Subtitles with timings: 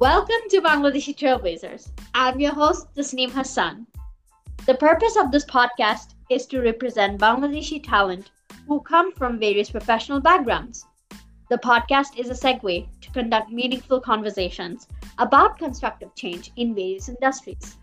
[0.00, 1.90] Welcome to Bangladeshi Trailblazers.
[2.14, 3.86] I'm your host, Tasneem Hassan.
[4.64, 8.30] The purpose of this podcast is to represent Bangladeshi talent
[8.66, 10.86] who come from various professional backgrounds.
[11.50, 17.76] The podcast is a segue to conduct meaningful conversations about constructive change in various industries.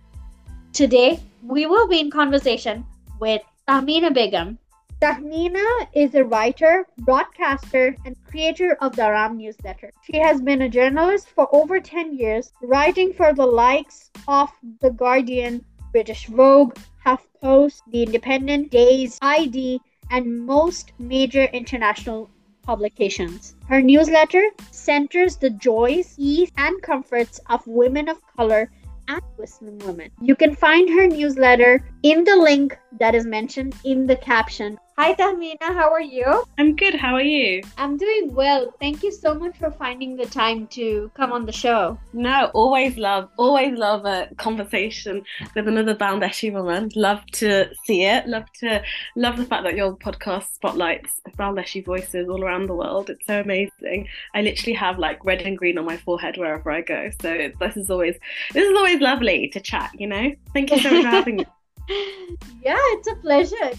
[0.74, 2.84] Today, we will be in conversation
[3.20, 4.58] with Tahmeena Begum.
[5.00, 9.92] Tahmeena is a writer, broadcaster, and creator of the Aram newsletter.
[10.02, 14.50] She has been a journalist for over 10 years, writing for the likes of
[14.82, 22.32] The Guardian, British Vogue, HuffPost, The Independent, Dazed, ID, and most major international
[22.64, 23.54] publications.
[23.68, 28.72] Her newsletter centers the joys, ease, and comforts of women of color
[29.08, 30.12] and Muslim women.
[30.22, 34.78] You can find her newsletter in the link that is mentioned in the caption.
[34.98, 36.44] Hi Tahmeena, how are you?
[36.58, 36.96] I'm good.
[36.96, 37.62] How are you?
[37.78, 38.74] I'm doing well.
[38.80, 42.00] Thank you so much for finding the time to come on the show.
[42.14, 45.22] No, always love, always love a conversation
[45.54, 46.90] with another Bangladeshi woman.
[46.96, 48.28] Love to see it.
[48.28, 48.82] Love to
[49.16, 53.12] love the fact that your podcast spotlights Bangladeshi voices all around the world.
[53.12, 54.08] It's so amazing.
[54.34, 57.12] I literally have like red and green on my forehead wherever I go.
[57.22, 58.16] So this is always
[58.52, 59.92] this is always lovely to chat.
[59.98, 60.26] You know.
[60.54, 61.46] Thank you so much for having me.
[62.62, 63.72] Yeah, it's a pleasure.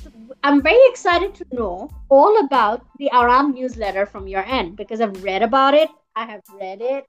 [0.43, 5.23] I'm very excited to know all about the Aram newsletter from your end because I've
[5.23, 5.91] read about it.
[6.17, 7.05] I have read it.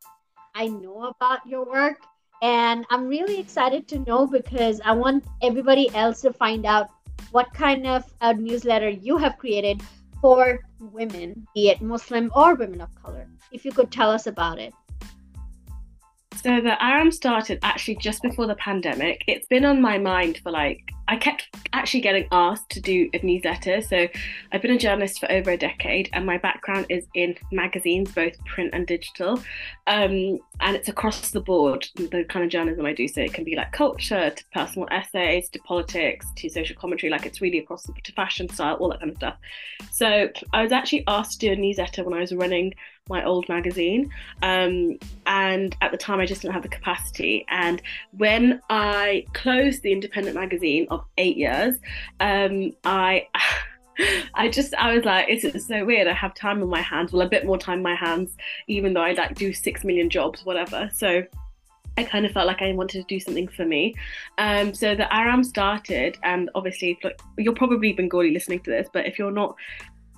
[0.56, 2.00] I know about your work.
[2.42, 6.90] And I'm really excited to know because I want everybody else to find out
[7.32, 9.82] what kind of a newsletter you have created
[10.22, 13.28] for women, be it Muslim or women of color.
[13.52, 14.74] If you could tell us about it.
[16.42, 19.26] So the Aram started actually just before the pandemic.
[19.28, 23.26] It's been on my mind for like I kept actually getting asked to do a
[23.26, 23.82] newsletter.
[23.82, 24.08] So
[24.52, 28.34] I've been a journalist for over a decade, and my background is in magazines, both
[28.46, 29.42] print and digital.
[29.88, 33.08] Um, and it's across the board the kind of journalism I do.
[33.08, 37.10] So it can be like culture to personal essays to politics to social commentary.
[37.10, 39.38] Like it's really across the to fashion style, all that kind of stuff.
[39.92, 42.76] So I was actually asked to do a newsletter when I was running
[43.10, 44.12] my old magazine.
[44.42, 47.46] Um, and at the time, I just didn't have the capacity.
[47.50, 47.82] And
[48.18, 51.76] when I closed the independent magazine of eight years,
[52.20, 53.28] um, I.
[54.34, 56.08] I just I was like, it's, so weird.
[56.08, 58.32] I have time on my hands, well, a bit more time on my hands,
[58.68, 60.90] even though I like do six million jobs, whatever.
[60.94, 61.24] So
[61.98, 63.94] I kind of felt like I wanted to do something for me.
[64.38, 66.98] Um, so the Aram started, and obviously,
[67.38, 69.56] you're probably Bengali listening to this, but if you're not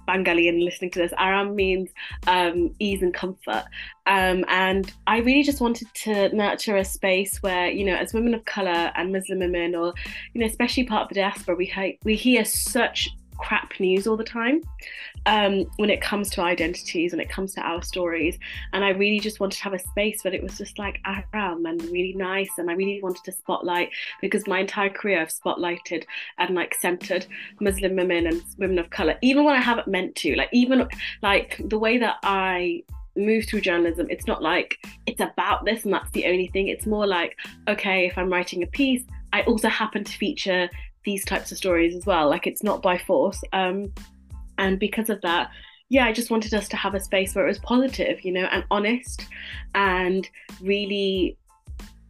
[0.05, 1.89] Bengali and listening to this, Aram means
[2.27, 3.65] um, ease and comfort.
[4.05, 8.33] Um, and I really just wanted to nurture a space where, you know, as women
[8.33, 9.93] of color and Muslim women, or,
[10.33, 13.09] you know, especially part of the diaspora, we, we hear such
[13.41, 14.61] crap news all the time
[15.25, 18.37] um, when it comes to identities, when it comes to our stories.
[18.71, 21.65] And I really just wanted to have a space where it was just like Aram
[21.65, 22.49] and really nice.
[22.57, 23.89] And I really wanted to spotlight
[24.21, 26.05] because my entire career I've spotlighted
[26.37, 27.25] and like centered
[27.59, 30.35] Muslim women and women of color, even when I haven't meant to.
[30.35, 30.87] Like, even
[31.21, 32.83] like the way that I
[33.15, 36.67] move through journalism, it's not like it's about this and that's the only thing.
[36.67, 37.35] It's more like,
[37.67, 39.03] okay, if I'm writing a piece,
[39.33, 40.69] I also happen to feature
[41.03, 42.29] these types of stories as well.
[42.29, 43.41] Like it's not by force.
[43.53, 43.93] Um,
[44.57, 45.51] and because of that,
[45.89, 48.45] yeah, I just wanted us to have a space where it was positive, you know,
[48.45, 49.25] and honest
[49.75, 50.29] and
[50.61, 51.37] really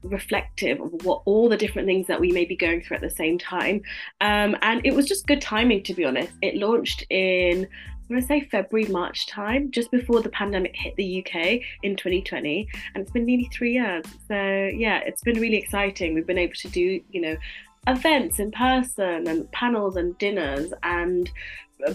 [0.03, 3.09] reflective of what all the different things that we may be going through at the
[3.09, 3.81] same time.
[4.19, 6.33] Um, and it was just good timing, to be honest.
[6.41, 7.67] It launched in
[8.11, 12.67] going to say February, March time, just before the pandemic hit the UK in 2020.
[12.93, 14.05] And it's been nearly three years.
[14.27, 16.13] So, yeah, it's been really exciting.
[16.13, 17.37] We've been able to do, you know,
[17.87, 21.31] events in person and panels and dinners and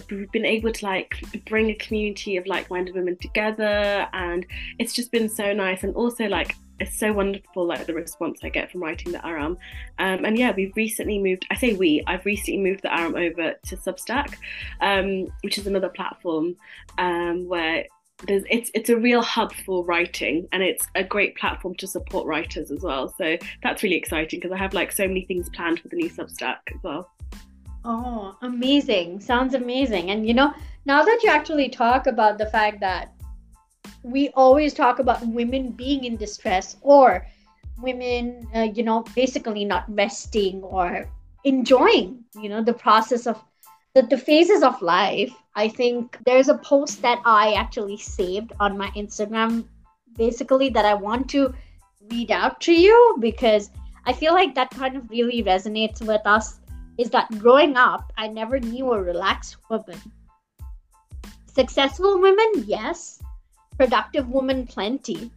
[0.09, 1.15] we've been able to like
[1.47, 4.45] bring a community of like-minded women together and
[4.79, 8.49] it's just been so nice and also like it's so wonderful like the response I
[8.49, 9.57] get from writing the Aram
[9.97, 13.53] um, and yeah we've recently moved I say we I've recently moved the Aram over
[13.53, 14.35] to Substack
[14.81, 16.57] um, which is another platform
[16.97, 17.85] um, where
[18.25, 22.25] there's it's it's a real hub for writing and it's a great platform to support
[22.25, 23.13] writers as well.
[23.17, 26.09] So that's really exciting because i have like so many things planned for the new
[26.09, 27.11] substack as well.
[27.85, 29.19] Oh amazing.
[29.19, 30.09] Sounds amazing.
[30.09, 30.53] And you know
[30.85, 33.13] now that you actually talk about the fact that
[34.01, 37.27] we always talk about women being in distress or
[37.79, 41.07] women uh, you know basically not resting or
[41.43, 43.39] enjoying you know the process of
[43.97, 48.77] the, the phases of life i think there's a post that i actually saved on
[48.77, 49.65] my instagram
[50.17, 51.51] basically that i want to
[52.11, 53.71] read out to you because
[54.05, 56.59] i feel like that kind of really resonates with us
[56.99, 59.99] is that growing up i never knew a relaxed woman.
[61.57, 63.19] Successful women yes.
[63.77, 65.31] Productive women plenty.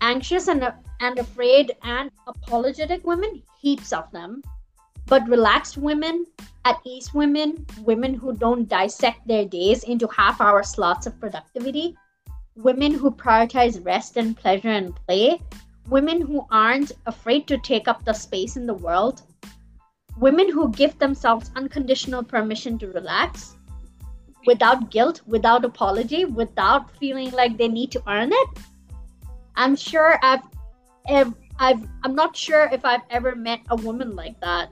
[0.00, 4.42] Anxious and, and afraid and apologetic women, heaps of them.
[5.08, 6.26] But relaxed women,
[6.64, 11.96] at ease women, women who don't dissect their days into half hour slots of productivity,
[12.56, 15.40] women who prioritize rest and pleasure and play,
[15.88, 19.22] women who aren't afraid to take up the space in the world,
[20.18, 23.56] women who give themselves unconditional permission to relax
[24.44, 28.48] without guilt, without apology, without feeling like they need to earn it.
[29.56, 30.42] I'm sure I've,
[31.08, 34.70] I've, I've I'm not sure if I've ever met a woman like that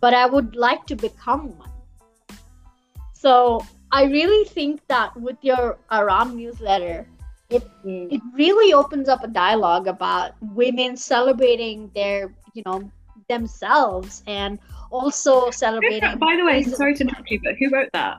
[0.00, 1.70] but I would like to become one.
[3.12, 7.06] So I really think that with your Aram newsletter,
[7.50, 8.12] it mm.
[8.12, 12.90] it really opens up a dialogue about women celebrating their you know
[13.28, 14.58] themselves and
[14.90, 16.18] also celebrating.
[16.18, 18.18] By the way, sorry to interrupt you, but who wrote that?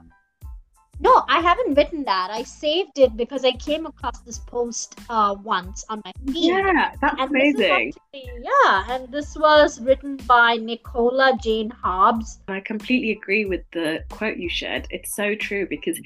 [1.02, 2.30] No, I haven't written that.
[2.30, 6.50] I saved it because I came across this post uh, once on my feed.
[6.50, 7.94] Yeah, that's and amazing.
[8.14, 12.40] Actually, yeah, and this was written by Nicola Jane Hobbs.
[12.50, 14.88] I completely agree with the quote you shared.
[14.90, 15.98] It's so true because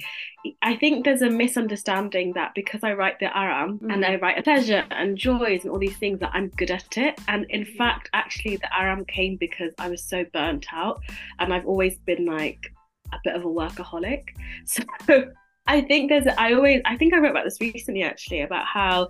[0.62, 3.90] I think there's a misunderstanding that because I write the Aram mm-hmm.
[3.90, 6.98] and I write a pleasure and joys and all these things that I'm good at
[6.98, 7.20] it.
[7.28, 11.02] And in fact, actually, the Aram came because I was so burnt out
[11.40, 12.73] and I've always been like,
[13.16, 14.24] a bit of a workaholic.
[15.06, 15.32] So
[15.66, 19.10] I think there's, I always, I think I wrote about this recently actually about how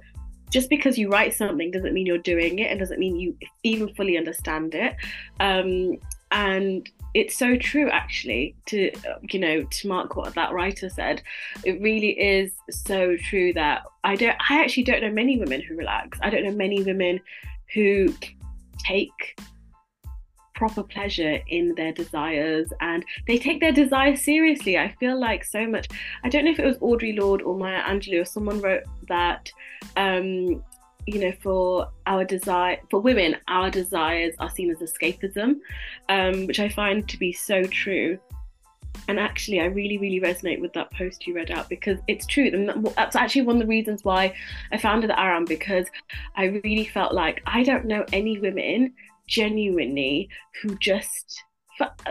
[0.52, 3.94] just because you write something doesn't mean you're doing it and doesn't mean you even
[3.96, 4.96] fully understand it.
[5.40, 5.98] Um,
[6.32, 8.92] and it's so true actually to
[9.30, 11.22] you know to mark what that writer said
[11.64, 15.76] it really is so true that i don't i actually don't know many women who
[15.76, 17.20] relax i don't know many women
[17.74, 18.12] who
[18.80, 19.40] take
[20.64, 24.78] proper pleasure in their desires and they take their desires seriously.
[24.78, 25.90] I feel like so much.
[26.24, 29.52] I don't know if it was Audre Lorde or Maya Angelou or someone wrote that.
[29.98, 30.64] Um,
[31.06, 35.60] you know, for our desire, for women, our desires are seen as escapism,
[36.08, 38.18] um, which I find to be so true.
[39.10, 42.50] And actually, I really, really resonate with that post you read out because it's true.
[42.54, 44.34] And that's actually one of the reasons why
[44.72, 45.88] I founded the Aram because
[46.38, 48.94] I really felt like I don't know any women
[49.28, 50.30] genuinely
[50.62, 51.44] who just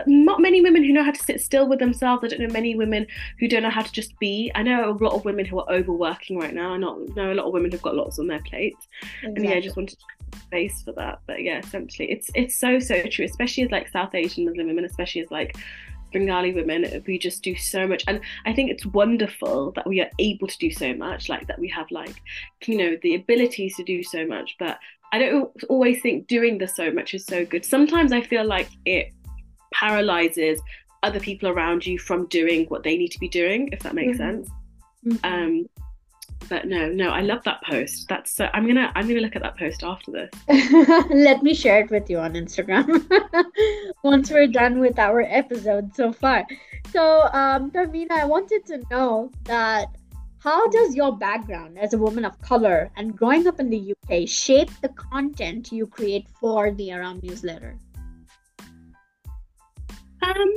[0.05, 2.23] not many women who know how to sit still with themselves.
[2.23, 3.07] I don't know many women
[3.39, 4.51] who don't know how to just be.
[4.55, 6.73] I know a lot of women who are overworking right now.
[6.73, 8.87] I know a lot of women who've got lots on their plates.
[9.01, 9.35] Exactly.
[9.35, 9.97] And yeah, I just wanted
[10.35, 11.19] space for that.
[11.27, 14.85] But yeah, essentially, it's it's so so true, especially as like South Asian Muslim women,
[14.85, 15.55] especially as like
[16.11, 18.03] Bengali women, we just do so much.
[18.07, 21.59] And I think it's wonderful that we are able to do so much, like that
[21.59, 22.21] we have like,
[22.65, 24.55] you know, the abilities to do so much.
[24.59, 24.77] But
[25.13, 27.63] I don't always think doing the so much is so good.
[27.63, 29.13] Sometimes I feel like it
[29.71, 30.59] paralyzes
[31.03, 34.17] other people around you from doing what they need to be doing, if that makes
[34.17, 34.41] mm-hmm.
[34.41, 34.49] sense.
[35.05, 35.23] Mm-hmm.
[35.23, 35.69] Um,
[36.49, 38.09] but no, no, I love that post.
[38.09, 38.49] That's so.
[38.55, 40.31] I'm gonna, I'm gonna look at that post after this.
[41.11, 43.05] Let me share it with you on Instagram
[44.03, 46.43] once we're done with our episode so far.
[46.91, 49.89] So, um, I wanted to know that
[50.43, 54.27] how does your background as a woman of color and growing up in the UK
[54.27, 57.77] shape the content you create for the Aram newsletter?
[60.21, 60.53] Um,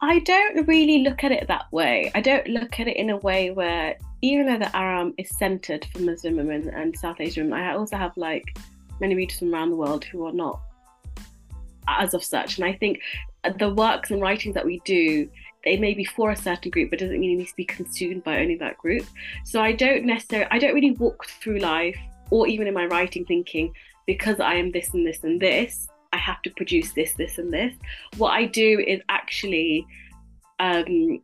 [0.00, 2.10] I don't really look at it that way.
[2.16, 5.86] I don't look at it in a way where, even though the Aram is centered
[5.92, 8.58] for Muslim women and South Asian women, I also have like
[9.00, 10.60] many readers from around the world who are not
[11.86, 12.58] as of such.
[12.58, 12.98] And I think
[13.60, 15.28] the works and writings that we do
[15.66, 18.22] they may be for a certain group, but doesn't mean it needs to be consumed
[18.22, 19.04] by only that group.
[19.44, 21.98] So I don't necessarily, I don't really walk through life
[22.30, 23.74] or even in my writing thinking,
[24.06, 27.52] because I am this and this and this, I have to produce this, this and
[27.52, 27.74] this.
[28.16, 29.84] What I do is actually
[30.60, 31.20] um,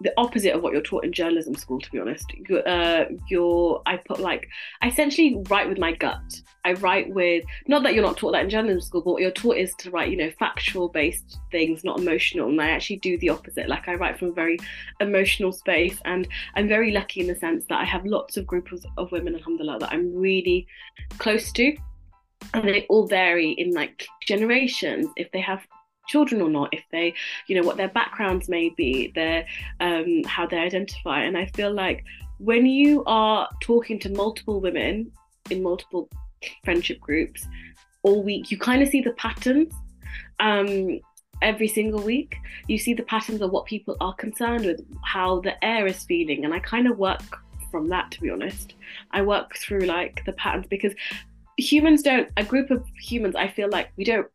[0.00, 2.30] the opposite of what you're taught in journalism school to be honest.
[2.48, 4.48] You're, uh, you're i put like
[4.82, 6.42] i essentially write with my gut.
[6.64, 9.30] I write with not that you're not taught that in journalism school but what you're
[9.30, 13.18] taught is to write you know factual based things not emotional and i actually do
[13.18, 13.68] the opposite.
[13.68, 14.58] Like i write from a very
[15.00, 18.84] emotional space and i'm very lucky in the sense that i have lots of groups
[18.96, 20.66] of women alhamdulillah that i'm really
[21.18, 21.76] close to
[22.54, 25.08] and they all vary in like generations.
[25.16, 25.66] If they have
[26.06, 27.14] children or not, if they,
[27.46, 29.46] you know, what their backgrounds may be, their
[29.80, 31.22] um, how they identify.
[31.22, 32.04] And I feel like
[32.38, 35.12] when you are talking to multiple women
[35.50, 36.08] in multiple
[36.64, 37.46] friendship groups
[38.02, 39.72] all week, you kind of see the patterns.
[40.38, 41.00] Um,
[41.42, 42.36] every single week
[42.66, 46.44] you see the patterns of what people are concerned with how the air is feeling
[46.44, 47.20] and i kind of work
[47.70, 48.74] from that to be honest
[49.10, 50.94] i work through like the patterns because
[51.58, 54.26] humans don't a group of humans i feel like we don't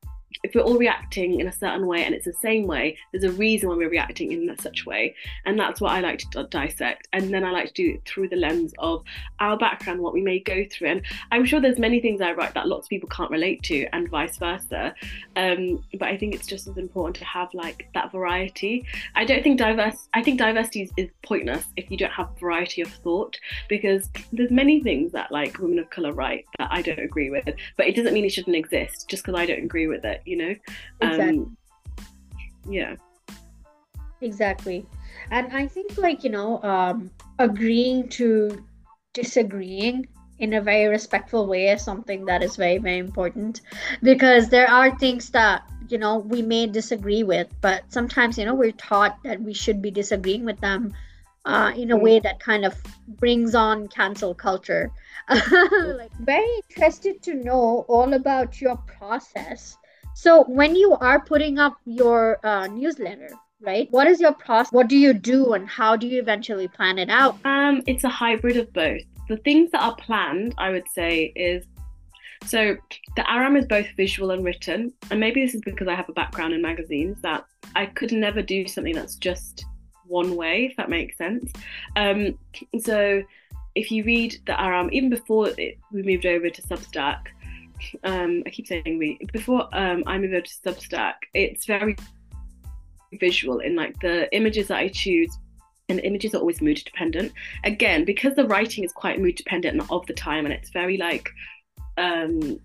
[0.44, 3.32] if we're all reacting in a certain way and it's the same way, there's a
[3.32, 5.16] reason why we're reacting in such a way.
[5.46, 7.08] And that's what I like to dissect.
[7.14, 9.04] And then I like to do it through the lens of
[9.40, 10.90] our background, what we may go through.
[10.90, 13.86] And I'm sure there's many things I write that lots of people can't relate to
[13.94, 14.96] and vice versa.
[15.36, 18.86] Um, but I think it's just as important to have like that variety.
[19.16, 22.82] I don't think diverse, I think diversity is, is pointless if you don't have variety
[22.82, 23.38] of thought
[23.70, 27.46] because there's many things that like women of color write that I don't agree with,
[27.78, 30.38] but it doesn't mean it shouldn't exist just because I don't agree with it, you
[30.38, 30.56] know?
[31.02, 31.40] Exactly.
[31.40, 31.58] Um,
[32.70, 32.96] yeah.
[34.22, 34.86] Exactly.
[35.30, 38.64] And I think, like, you know, um, agreeing to
[39.14, 40.08] disagreeing
[40.40, 43.62] in a very respectful way is something that is very, very important
[44.02, 48.56] because there are things that, you know, we may disagree with, but sometimes, you know,
[48.56, 50.94] we're taught that we should be disagreeing with them
[51.46, 52.76] uh, in a way that kind of
[53.20, 54.92] brings on cancel culture.
[55.30, 59.78] like, very interested to know all about your process.
[60.14, 63.30] So, when you are putting up your uh, newsletter,
[63.62, 63.88] right?
[63.92, 64.72] What is your process?
[64.72, 67.38] What do you do, and how do you eventually plan it out?
[67.46, 69.02] Um, it's a hybrid of both.
[69.30, 71.66] The things that are planned, I would say, is
[72.46, 72.76] so
[73.16, 76.14] the Aram is both visual and written, and maybe this is because I have a
[76.14, 79.66] background in magazines that I could never do something that's just
[80.08, 81.52] one way, if that makes sense.
[81.96, 82.38] Um,
[82.80, 83.24] so
[83.76, 87.28] if you read the Aram, even before it, we moved over to Substack,
[88.04, 91.96] um, I keep saying we, before um, I moved over to Substack, it's very
[93.14, 95.38] visual in like the images that I choose
[95.90, 97.34] and the images are always mood dependent.
[97.64, 101.30] Again, because the writing is quite mood dependent of the time and it's very like
[101.98, 102.60] um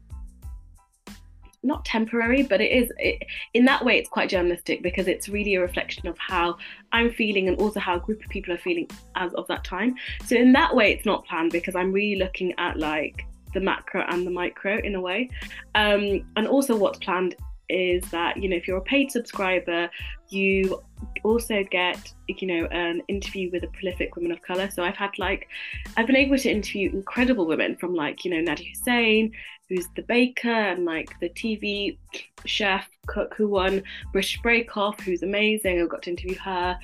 [1.62, 5.56] not temporary, but it is it, in that way it's quite journalistic because it's really
[5.56, 6.56] a reflection of how
[6.92, 9.96] I'm feeling and also how a group of people are feeling as of that time.
[10.24, 14.04] So in that way, it's not planned because I'm really looking at like the macro
[14.08, 15.30] and the micro in a way,
[15.74, 17.36] um, and also what's planned
[17.68, 19.90] is that you know if you're a paid subscriber
[20.28, 20.80] you
[21.24, 25.10] also get you know an interview with a prolific woman of color so i've had
[25.18, 25.48] like
[25.96, 29.32] i've been able to interview incredible women from like you know Nadiya Hussain
[29.68, 31.98] who's the baker and like the TV
[32.44, 35.80] chef cook who won British Bake Off, who's amazing.
[35.80, 36.78] I got to interview her.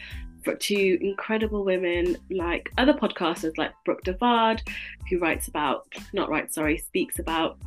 [0.45, 4.61] To incredible women like other podcasters like Brooke Devard,
[5.09, 7.59] who writes about, not writes, sorry, speaks about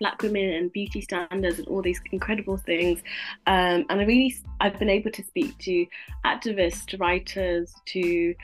[0.00, 2.98] black women and beauty standards and all these incredible things
[3.46, 5.86] um, and i really i've been able to speak to
[6.26, 8.34] activists to writers to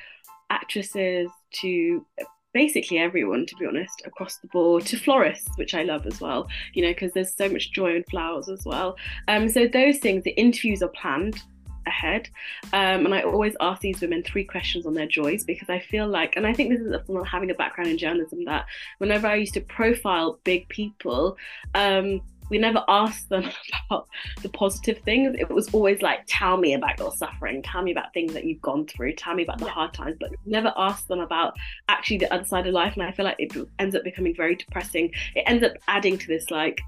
[0.49, 2.07] actresses to
[2.53, 6.49] basically everyone, to be honest, across the board, to florists, which I love as well,
[6.75, 8.97] you know, because there's so much joy in flowers as well.
[9.29, 11.41] Um, so those things, the interviews are planned
[11.87, 12.29] ahead.
[12.73, 16.07] Um, and I always ask these women three questions on their joys because I feel
[16.07, 18.67] like, and I think this is from having a background in journalism, that
[18.99, 21.37] whenever I used to profile big people,
[21.75, 23.49] um, we never asked them
[23.89, 24.09] about
[24.43, 25.37] the positive things.
[25.39, 28.61] It was always like, tell me about your suffering, tell me about things that you've
[28.61, 31.55] gone through, tell me about the hard times, but never asked them about
[31.89, 32.95] actually the other side of life.
[32.95, 35.13] And I feel like it ends up becoming very depressing.
[35.35, 36.81] It ends up adding to this like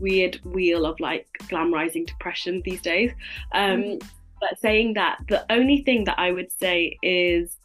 [0.00, 3.12] weird wheel of like glamorizing depression these days.
[3.52, 4.06] Um, mm-hmm.
[4.40, 7.58] But saying that, the only thing that I would say is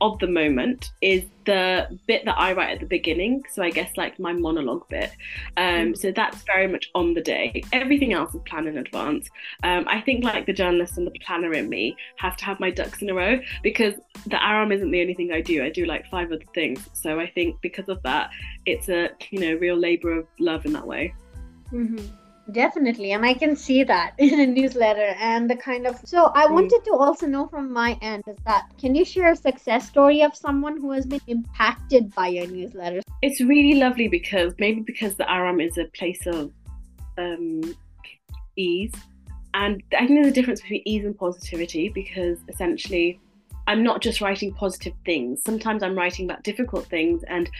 [0.00, 3.44] of the moment is the bit that I write at the beginning.
[3.50, 5.10] So I guess like my monologue bit.
[5.56, 5.98] Um, mm.
[5.98, 7.62] So that's very much on the day.
[7.72, 9.28] Everything else is planned in advance.
[9.62, 12.70] Um, I think like the journalist and the planner in me have to have my
[12.70, 13.94] ducks in a row because
[14.26, 15.64] the Aram isn't the only thing I do.
[15.64, 16.86] I do like five other things.
[16.92, 18.30] So I think because of that,
[18.66, 21.14] it's a you know real labor of love in that way.
[21.72, 22.06] Mm-hmm.
[22.52, 25.98] Definitely, and I can see that in a newsletter and the kind of.
[26.04, 29.36] So, I wanted to also know from my end is that can you share a
[29.36, 33.00] success story of someone who has been impacted by your newsletter?
[33.22, 36.52] It's really lovely because maybe because the Aram is a place of
[37.18, 37.74] um,
[38.56, 38.92] ease,
[39.54, 43.18] and I think there's a difference between ease and positivity because essentially
[43.66, 45.42] I'm not just writing positive things.
[45.44, 47.50] Sometimes I'm writing about difficult things and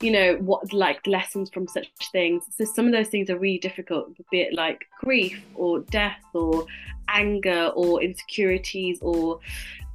[0.00, 2.44] you know what like lessons from such things.
[2.56, 6.66] So some of those things are really difficult be it like grief or death or
[7.08, 9.40] anger or insecurities or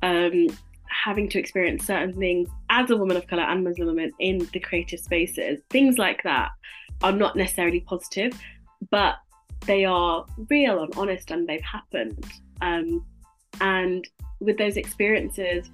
[0.04, 0.48] um,
[0.88, 4.60] having to experience certain things as a woman of color and muslim woman in the
[4.60, 5.60] creative spaces.
[5.70, 6.52] Things like that
[7.02, 8.34] are not necessarily positive
[8.92, 9.16] but
[9.66, 12.24] they are real and honest and they've happened.
[12.62, 13.04] Um,
[13.62, 14.08] and
[14.40, 15.70] with those experiences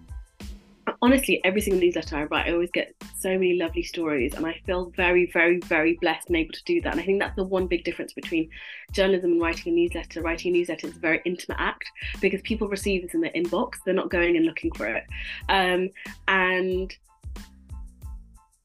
[1.01, 4.59] honestly, every single newsletter I write, I always get so many lovely stories, and I
[4.65, 6.93] feel very, very, very blessed and able to do that.
[6.93, 8.49] And I think that's the one big difference between
[8.91, 10.21] journalism and writing a newsletter.
[10.21, 13.75] Writing a newsletter is a very intimate act because people receive this in their inbox;
[13.85, 15.05] they're not going and looking for it.
[15.49, 15.89] Um,
[16.27, 16.95] and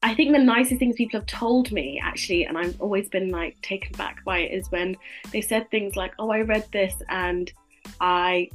[0.03, 3.59] I think the nicest things people have told me actually, and I've always been like
[3.61, 4.95] taken back by it, is when
[5.31, 7.51] they said things like, "Oh, I read this and."
[8.01, 8.49] I,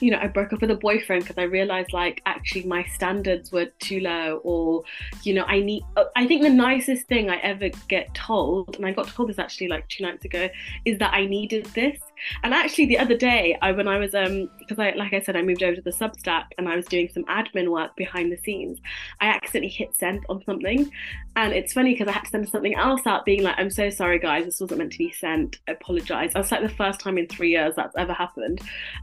[0.00, 3.52] you know, I broke up with a boyfriend because I realized like actually my standards
[3.52, 4.84] were too low, or,
[5.22, 5.84] you know, I need.
[5.96, 9.28] Uh, I think the nicest thing I ever get told, and I got to told
[9.28, 10.48] this actually like two nights ago,
[10.84, 11.98] is that I needed this.
[12.42, 15.36] And actually, the other day, I when I was um because I like I said,
[15.36, 18.36] I moved over to the Substack and I was doing some admin work behind the
[18.36, 18.78] scenes.
[19.20, 20.90] I accidentally hit send on something,
[21.36, 23.90] and it's funny because I had to send something else out, being like, "I'm so
[23.90, 25.58] sorry, guys, this wasn't meant to be sent.
[25.68, 28.60] I apologize." It's like the first time in three years that's ever happened.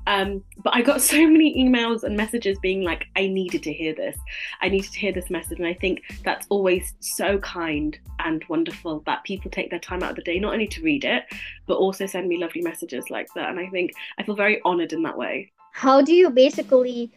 [0.08, 3.94] Um, but I got so many emails and messages being like, "I needed to hear
[3.94, 4.18] this.
[4.62, 9.02] I needed to hear this message," and I think that's always so kind and wonderful
[9.06, 11.24] that people take their time out of the day not only to read it,
[11.66, 13.50] but also send me lovely messages like that.
[13.50, 15.52] And I think I feel very honored in that way.
[15.72, 17.12] How do you basically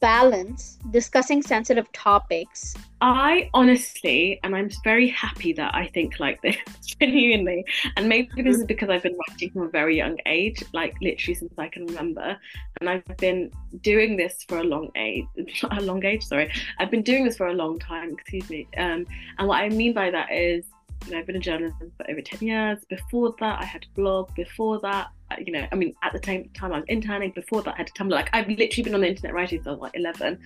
[0.00, 2.74] balance discussing sensitive topics?
[3.02, 6.56] I honestly, and I'm very happy that I think like this
[7.00, 7.64] genuinely,
[7.96, 11.34] and maybe this is because I've been writing from a very young age, like literally
[11.34, 12.36] since I can remember,
[12.80, 13.50] and I've been
[13.82, 15.26] doing this for a long age,
[15.70, 19.06] a long age, sorry, I've been doing this for a long time, excuse me, um,
[19.38, 20.66] and what I mean by that is
[21.06, 22.78] you know, I've been a journalist for over 10 years.
[22.88, 24.34] Before that, I had a blog.
[24.34, 27.32] Before that, you know, I mean, at the time, time I was interning.
[27.32, 28.10] Before that, I had a Tumblr.
[28.10, 30.38] Like, I've literally been on the internet writing since I was like 11.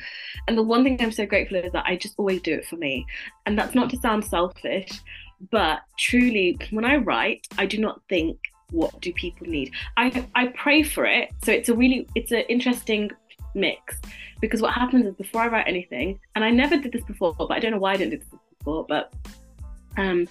[0.46, 2.76] And the one thing I'm so grateful is that I just always do it for
[2.76, 3.06] me.
[3.46, 4.90] And that's not to sound selfish,
[5.50, 8.38] but truly, when I write, I do not think,
[8.70, 9.72] what do people need?
[9.96, 11.30] I, I pray for it.
[11.42, 13.10] So it's a really, it's an interesting
[13.54, 13.96] mix
[14.40, 17.50] because what happens is before I write anything, and I never did this before, but
[17.50, 19.12] I don't know why I didn't do this before, but
[19.96, 20.28] um,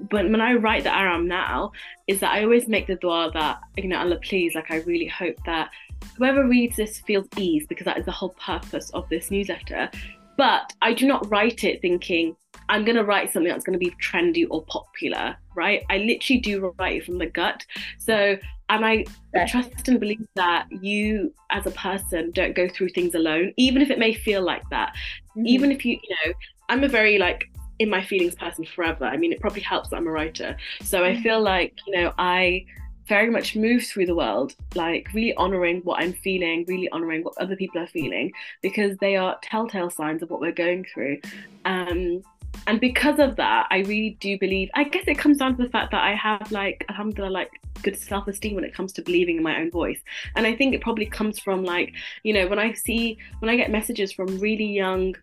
[0.00, 1.72] but when I write the Aram now,
[2.06, 5.06] is that I always make the dua that, you know, Allah, please, like, I really
[5.06, 5.70] hope that
[6.16, 9.90] whoever reads this feels ease because that is the whole purpose of this newsletter.
[10.36, 12.36] But I do not write it thinking,
[12.68, 15.82] I'm going to write something that's going to be trendy or popular, right?
[15.90, 17.66] I literally do write it from the gut.
[17.98, 18.36] So,
[18.68, 19.04] and I
[19.48, 23.90] trust and believe that you as a person don't go through things alone, even if
[23.90, 24.94] it may feel like that.
[25.30, 25.46] Mm-hmm.
[25.46, 26.32] Even if you, you know,
[26.68, 29.04] I'm a very like in my feelings person forever.
[29.04, 30.56] I mean, it probably helps that I'm a writer.
[30.82, 32.64] So I feel like, you know, I
[33.06, 37.38] very much move through the world, like really honoring what I'm feeling, really honoring what
[37.38, 41.20] other people are feeling, because they are telltale signs of what we're going through.
[41.64, 42.22] Um,
[42.66, 45.70] and because of that, I really do believe, I guess it comes down to the
[45.70, 47.50] fact that I have like, alhamdulillah, like
[47.82, 50.00] good self-esteem when it comes to believing in my own voice.
[50.36, 53.56] And I think it probably comes from like, you know, when I see, when I
[53.56, 55.14] get messages from really young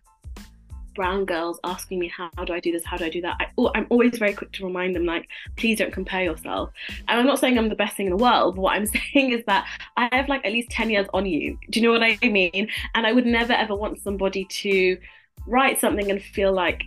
[0.96, 3.46] brown girls asking me how do I do this, how do I do that, I,
[3.56, 6.70] oh, I'm always very quick to remind them like, please don't compare yourself.
[7.06, 9.30] And I'm not saying I'm the best thing in the world, but what I'm saying
[9.30, 11.58] is that I have like at least 10 years on you.
[11.70, 12.68] Do you know what I mean?
[12.94, 14.98] And I would never ever want somebody to
[15.46, 16.82] write something and feel like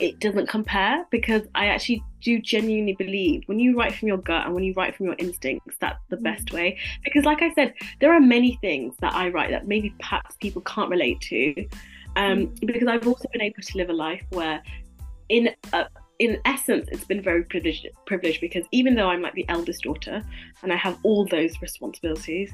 [0.00, 4.46] it doesn't compare because I actually do genuinely believe when you write from your gut
[4.46, 6.22] and when you write from your instincts, that's the mm.
[6.22, 6.78] best way.
[7.04, 10.62] Because, like I said, there are many things that I write that maybe perhaps people
[10.62, 11.66] can't relate to
[12.16, 14.62] um, because I've also been able to live a life where,
[15.28, 15.84] in uh,
[16.18, 20.22] in essence, it's been very privileged, privileged because even though I'm like the eldest daughter
[20.62, 22.52] and I have all those responsibilities,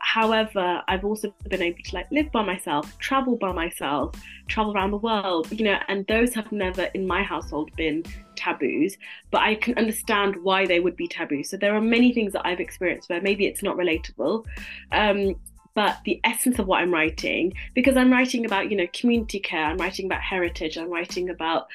[0.00, 4.14] however, I've also been able to like live by myself, travel by myself,
[4.48, 8.96] travel around the world, you know, and those have never in my household been taboos,
[9.30, 11.42] but I can understand why they would be taboo.
[11.44, 14.46] So there are many things that I've experienced where maybe it's not relatable.
[14.92, 15.36] Um,
[15.78, 19.64] but the essence of what I'm writing, because I'm writing about, you know, community care,
[19.64, 21.68] I'm writing about heritage, I'm writing about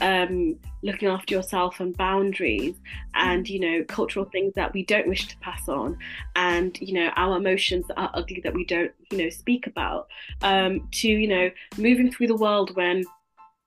[0.00, 2.76] um, looking after yourself and boundaries
[3.12, 5.98] and you know cultural things that we don't wish to pass on
[6.34, 10.06] and you know our emotions that are ugly that we don't you know speak about
[10.42, 13.04] um, to you know moving through the world when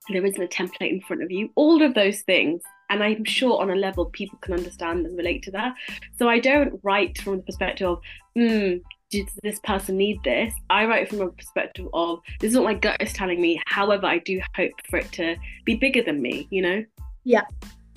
[0.08, 2.60] there isn't a template in front of you all of those things.
[2.90, 5.74] And i'm sure on a level people can understand and relate to that.
[6.18, 8.00] So i don't write from the perspective of
[8.36, 8.80] mm,
[9.10, 10.54] does this person need this?
[10.70, 13.60] I write from a perspective of this is what my gut is telling me.
[13.66, 16.84] However, I do hope for it to be bigger than me, you know?
[17.24, 17.44] Yeah,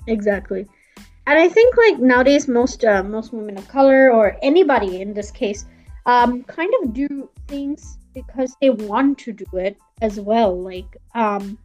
[0.06, 0.66] exactly.
[1.26, 5.30] And I think like nowadays most uh, most women of color or anybody in this
[5.30, 5.64] case
[6.04, 10.60] um, kind of do things because they want to do it as well.
[10.60, 11.56] Like um,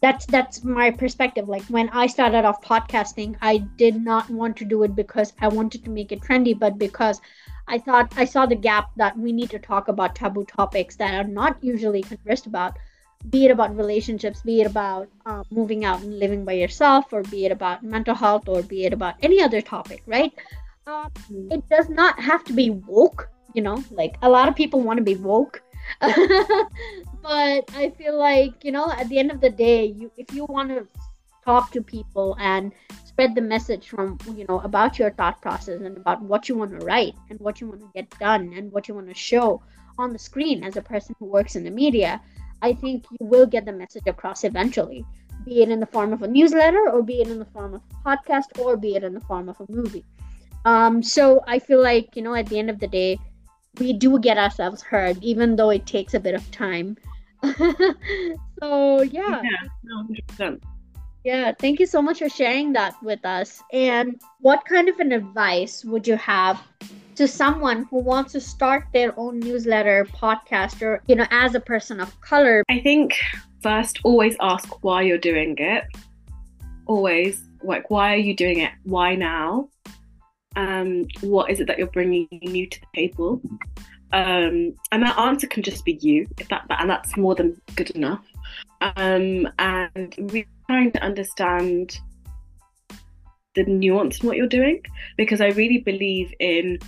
[0.00, 1.48] that's that's my perspective.
[1.48, 5.46] Like when I started off podcasting, I did not want to do it because I
[5.46, 7.20] wanted to make it trendy, but because
[7.68, 11.14] I thought I saw the gap that we need to talk about taboo topics that
[11.14, 12.78] are not usually conversed about,
[13.30, 17.22] be it about relationships, be it about uh, moving out and living by yourself, or
[17.22, 20.32] be it about mental health, or be it about any other topic, right?
[20.86, 21.08] Uh,
[21.50, 24.98] it does not have to be woke, you know, like a lot of people want
[24.98, 25.62] to be woke.
[26.00, 26.10] but
[27.22, 30.70] I feel like, you know, at the end of the day, you if you want
[30.70, 30.86] to
[31.44, 32.72] talk to people and
[33.12, 36.70] spread the message from, you know, about your thought process and about what you want
[36.70, 39.62] to write and what you want to get done and what you want to show
[39.98, 42.20] on the screen as a person who works in the media,
[42.62, 45.04] I think you will get the message across eventually,
[45.44, 47.82] be it in the form of a newsletter or be it in the form of
[47.82, 50.04] a podcast or be it in the form of a movie.
[50.64, 53.18] Um, so I feel like, you know, at the end of the day,
[53.78, 56.96] we do get ourselves heard, even though it takes a bit of time.
[57.42, 59.42] so yeah.
[59.42, 60.06] Yeah, no,
[60.38, 60.62] 100%.
[61.24, 63.62] Yeah, thank you so much for sharing that with us.
[63.72, 66.60] And what kind of an advice would you have
[67.14, 71.60] to someone who wants to start their own newsletter, podcast, or you know, as a
[71.60, 72.64] person of color?
[72.68, 73.14] I think
[73.62, 75.84] first always ask why you're doing it.
[76.86, 78.72] Always like why are you doing it?
[78.82, 79.68] Why now?
[80.56, 83.40] Um, what is it that you're bringing new to the table?
[84.12, 87.90] Um, and that answer can just be you, if that, and that's more than good
[87.90, 88.24] enough.
[88.82, 91.98] Um, and really trying to understand
[93.54, 94.82] the nuance in what you're doing,
[95.16, 96.78] because I really believe in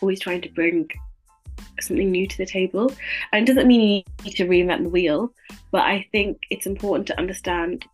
[0.00, 0.88] always trying to bring
[1.80, 2.92] something new to the table.
[3.32, 5.32] And it doesn't mean you need to reinvent the wheel,
[5.70, 7.84] but I think it's important to understand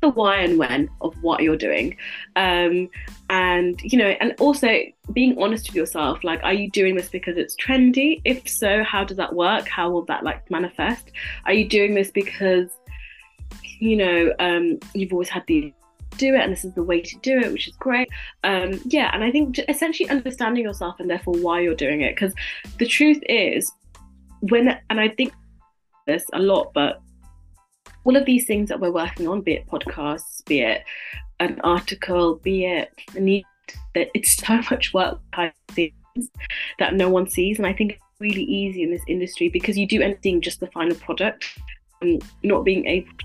[0.00, 1.96] the why and when of what you're doing.
[2.36, 2.88] Um,
[3.30, 4.68] and you know and also
[5.14, 8.20] being honest with yourself like are you doing this because it's trendy?
[8.24, 9.66] If so how does that work?
[9.68, 11.10] How will that like manifest?
[11.46, 12.70] Are you doing this because
[13.80, 15.72] you know um, you've always had the
[16.16, 18.08] do it and this is the way to do it which is great
[18.44, 22.32] um, yeah and i think essentially understanding yourself and therefore why you're doing it because
[22.78, 23.72] the truth is
[24.40, 25.32] when and i think
[26.06, 27.02] this a lot but
[28.04, 30.84] all of these things that we're working on, be it podcasts, be it
[31.40, 33.44] an article, be it need
[33.94, 35.20] that it's so much work
[36.78, 37.58] that no one sees.
[37.58, 40.68] And I think it's really easy in this industry because you do anything just the
[40.68, 41.58] final product
[42.00, 43.24] and not being able to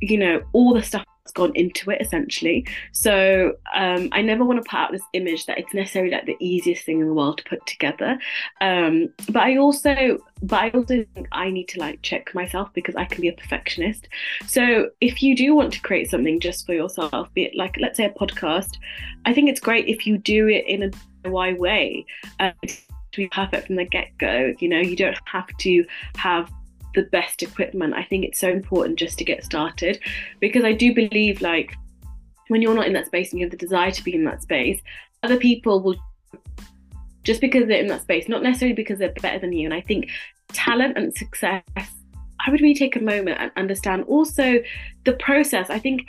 [0.00, 2.66] you know, all the stuff that's gone into it essentially.
[2.92, 6.36] So um, I never want to put out this image that it's necessarily like the
[6.40, 8.18] easiest thing in the world to put together.
[8.60, 12.96] Um, but I also, but I also think I need to like check myself because
[12.96, 14.08] I can be a perfectionist.
[14.46, 17.96] So if you do want to create something just for yourself, be it like let's
[17.96, 18.78] say a podcast,
[19.24, 20.90] I think it's great if you do it in a
[21.24, 22.06] DIY way.
[22.40, 22.52] Uh,
[23.12, 24.54] to be perfect from the get go.
[24.58, 25.84] You know, you don't have to
[26.16, 26.50] have
[26.98, 27.94] the best equipment.
[27.94, 30.00] I think it's so important just to get started
[30.40, 31.76] because I do believe like
[32.48, 34.42] when you're not in that space and you have the desire to be in that
[34.42, 34.80] space,
[35.22, 35.94] other people will
[37.22, 39.64] just because they're in that space, not necessarily because they're better than you.
[39.64, 40.08] And I think
[40.52, 44.60] talent and success, I would really take a moment and understand also
[45.04, 45.70] the process.
[45.70, 46.06] I think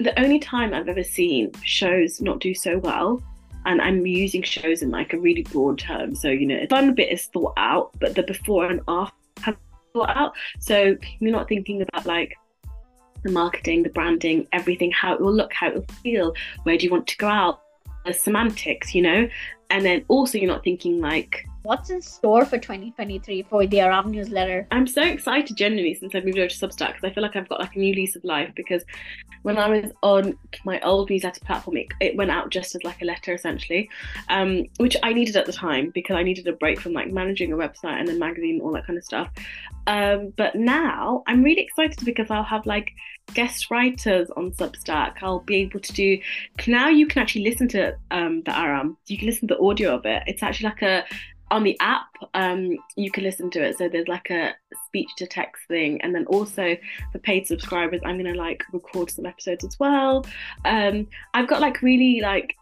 [0.00, 3.22] the only time I've ever seen shows not do so well
[3.64, 6.14] and I'm using shows in like a really broad term.
[6.14, 9.19] So, you know, the fun bit is thought out, but the before and after
[9.92, 10.32] thought out.
[10.58, 12.36] So you're not thinking about like
[13.22, 16.84] the marketing, the branding, everything, how it will look, how it will feel, where do
[16.84, 17.60] you want to go out,
[18.06, 19.28] the semantics, you know?
[19.70, 24.10] And then also you're not thinking like What's in store for 2023 for the Aram
[24.10, 24.66] newsletter?
[24.70, 27.50] I'm so excited genuinely since I've moved over to Substack because I feel like I've
[27.50, 28.82] got like a new lease of life because
[29.42, 33.02] when I was on my old newsletter platform, it, it went out just as like
[33.02, 33.90] a letter essentially,
[34.30, 37.52] um, which I needed at the time because I needed a break from like managing
[37.52, 39.28] a website and a magazine, and all that kind of stuff.
[39.86, 42.90] Um, but now I'm really excited because I'll have like
[43.34, 45.16] guest writers on Substack.
[45.20, 46.18] I'll be able to do
[46.66, 46.88] now.
[46.88, 48.96] You can actually listen to um, the Aram.
[49.08, 50.22] You can listen to the audio of it.
[50.26, 51.04] It's actually like a
[51.50, 53.76] on the app, um, you can listen to it.
[53.78, 54.54] So there's like a
[54.86, 56.76] speech to text thing, and then also
[57.12, 60.24] for paid subscribers, I'm gonna like record some episodes as well.
[60.64, 62.56] Um, I've got like really like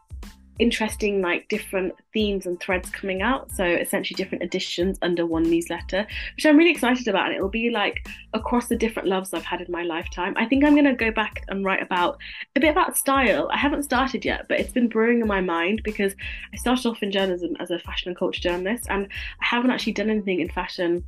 [0.58, 3.50] interesting like different themes and threads coming out.
[3.50, 7.70] So essentially different editions under one newsletter which i'm really excited about and it'll be
[7.70, 10.34] like across the different loves i've had in my lifetime.
[10.36, 12.18] I think i'm going to go back and write about
[12.56, 13.48] a bit about style.
[13.52, 16.14] I haven't started yet but it's been brewing in my mind because
[16.52, 19.08] i started off in journalism as a fashion and culture journalist and
[19.40, 21.04] i haven't actually done anything in fashion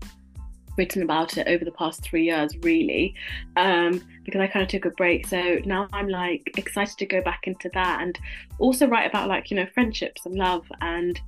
[0.76, 3.14] written about it over the past three years, really,
[3.56, 5.26] um, because I kind of took a break.
[5.26, 8.18] So now I'm like excited to go back into that and
[8.58, 10.66] also write about like, you know, friendships and love.
[10.80, 11.20] And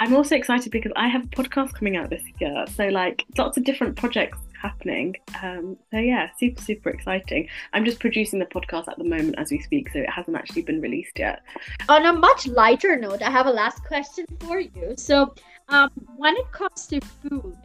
[0.00, 2.64] I'm also excited because I have a podcast coming out this year.
[2.74, 5.14] So, like, lots of different projects happening.
[5.42, 7.50] Um, so, yeah, super, super exciting.
[7.74, 10.62] I'm just producing the podcast at the moment as we speak, so it hasn't actually
[10.62, 11.42] been released yet.
[11.90, 14.94] On a much lighter note, I have a last question for you.
[14.96, 15.34] So,
[15.68, 17.58] um, when it comes to food,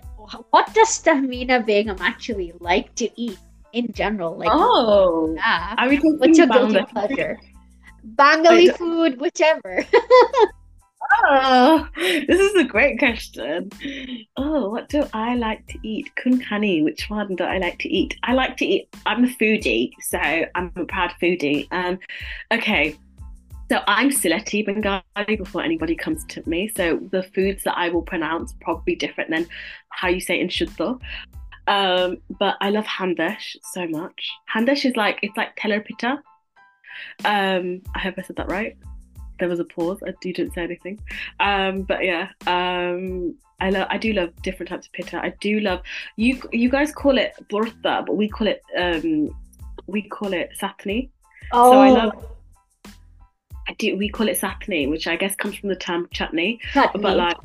[0.49, 3.37] what does Tahmeena Begum actually like to eat
[3.73, 4.37] in general?
[4.37, 5.75] Like, oh, yeah.
[5.77, 7.39] Are we What's your guilty pleasure?
[8.03, 9.85] Bengali food, whichever.
[11.27, 13.69] Oh, this is a great question.
[14.37, 16.09] Oh, what do I like to eat?
[16.15, 18.17] Kunkani, which one do I like to eat?
[18.23, 21.67] I like to eat, I'm a foodie, so I'm a proud foodie.
[21.71, 21.99] Um,
[22.51, 22.97] okay,
[23.69, 26.71] so I'm Sylheti Bengali before anybody comes to me.
[26.75, 29.47] So the foods that I will pronounce probably different than
[29.89, 30.99] how you say in Shuddha.
[31.67, 34.29] Um, but I love handesh so much.
[34.53, 36.19] Handesh is like it's like telerpita.
[37.23, 38.77] Um, I hope I said that right
[39.39, 39.99] there was a pause.
[40.05, 40.99] I you didn't say anything.
[41.39, 43.87] Um, but yeah, um, I love.
[43.89, 45.17] I do love different types of pita.
[45.17, 45.81] I do love
[46.15, 46.41] you.
[46.51, 49.35] You guys call it burta, but we call it um,
[49.87, 51.09] we call it satni.
[51.51, 51.71] Oh.
[51.71, 52.25] So I love.
[53.67, 53.97] I do.
[53.97, 56.59] We call it satni, which I guess comes from the term chutney.
[56.73, 57.01] Chutney.
[57.01, 57.37] But like,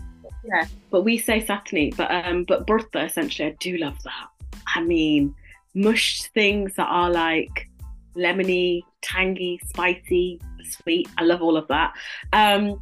[0.44, 0.66] yeah.
[0.90, 1.96] But we say satni.
[1.96, 4.28] But um, but burta essentially, I do love that.
[4.74, 5.34] I mean,
[5.74, 7.68] mushed things that are like
[8.16, 11.08] lemony, tangy, spicy, sweet.
[11.18, 11.94] I love all of that.
[12.32, 12.80] Um,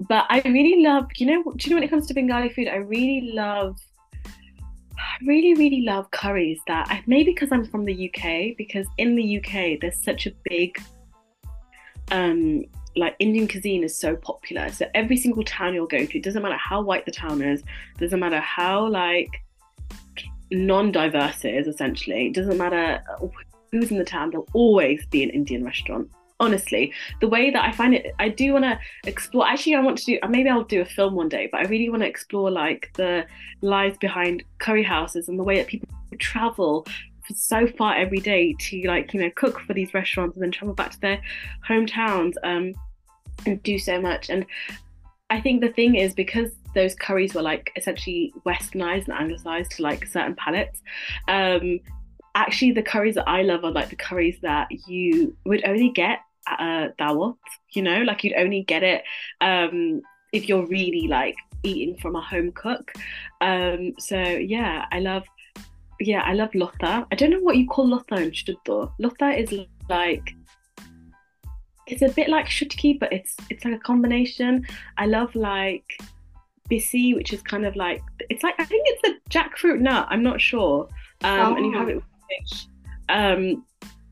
[0.00, 2.68] but I really love, you know, do you know when it comes to Bengali food,
[2.68, 3.76] I really love,
[4.16, 9.16] I really, really love curries that I, maybe because I'm from the UK, because in
[9.16, 10.80] the UK, there's such a big,
[12.12, 12.64] um,
[12.98, 14.70] like Indian cuisine is so popular.
[14.70, 17.62] So every single town you'll go to, it doesn't matter how white the town is,
[17.98, 19.42] doesn't matter how like
[20.50, 23.02] non-diverse it is essentially, it doesn't matter
[23.70, 26.10] who's in the town, there'll always be an Indian restaurant.
[26.40, 29.44] Honestly, the way that I find it, I do want to explore.
[29.44, 30.18] Actually, I want to do.
[30.28, 33.26] Maybe I'll do a film one day, but I really want to explore like the
[33.60, 35.88] lies behind curry houses and the way that people
[36.20, 36.86] travel
[37.34, 40.74] so far every day to like you know cook for these restaurants and then travel
[40.74, 41.20] back to their
[41.68, 42.72] hometowns um,
[43.46, 44.30] and do so much.
[44.30, 44.46] And
[45.30, 49.82] I think the thing is because those curries were like essentially westernized and anglicized to
[49.82, 50.80] like certain palates.
[51.26, 51.80] Um,
[52.34, 56.20] actually the curries that I love are like the curries that you would only get
[56.46, 57.36] at a dawat,
[57.72, 59.02] you know, like you'd only get it
[59.40, 60.00] um,
[60.32, 62.92] if you're really like eating from a home cook.
[63.40, 65.24] Um, so yeah, I love
[66.00, 67.06] yeah, I love lotha.
[67.10, 68.92] I don't know what you call lotha in Shuddha.
[68.98, 69.52] Lotha is
[69.88, 70.34] like
[71.90, 74.66] it's a bit like shutki, but it's it's like a combination.
[74.96, 76.00] I love like
[76.70, 80.06] bisi, which is kind of like it's like I think it's a jackfruit nut.
[80.10, 80.88] I'm not sure.
[81.24, 81.56] Um, oh.
[81.56, 82.66] And you have it which
[83.08, 83.64] um,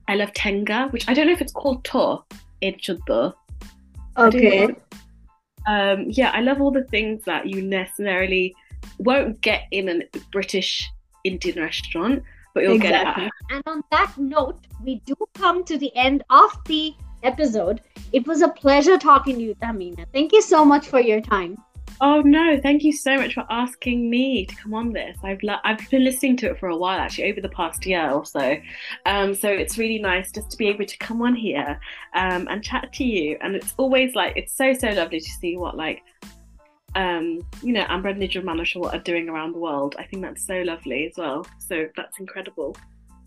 [0.09, 2.25] I love Tenga, which I don't know if it's called To
[2.61, 3.35] in Shuddha.
[4.17, 4.75] Okay.
[5.67, 8.55] Um, yeah, I love all the things that you necessarily
[8.99, 10.89] won't get in a British
[11.25, 12.23] Indian restaurant,
[12.55, 13.25] but you'll exactly.
[13.25, 13.33] get it.
[13.51, 17.81] And on that note, we do come to the end of the episode.
[18.13, 20.07] It was a pleasure talking to you, Tahmeena.
[20.13, 21.57] Thank you so much for your time.
[22.01, 25.17] Oh no, thank you so much for asking me to come on this.
[25.25, 28.11] I've lo- I've been listening to it for a while actually over the past year
[28.11, 28.57] or so.
[29.07, 31.81] Um, so it's really nice just to be able to come on here
[32.15, 33.39] um, and chat to you.
[33.41, 36.03] And it's always like it's so so lovely to see what like
[36.97, 39.97] um, you know Amber and Nidra Manashal are doing around the world.
[39.99, 41.47] I think that's so lovely as well.
[41.59, 42.77] So that's incredible.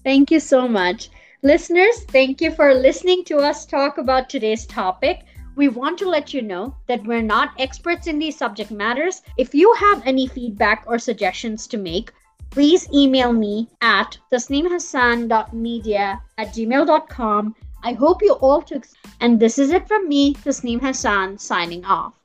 [0.03, 1.09] Thank you so much.
[1.41, 5.25] Listeners, thank you for listening to us talk about today's topic
[5.59, 9.21] we want to let you know that we're not experts in these subject matters.
[9.37, 12.11] If you have any feedback or suggestions to make,
[12.49, 17.55] please email me at tasneemhassan.media at gmail.com.
[17.83, 18.85] I hope you all took,
[19.19, 22.18] and this is it from me, Tasneem Hassan, signing off.